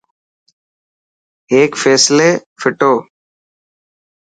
[1.51, 2.93] هيڪ فيصلي ڦوٽو.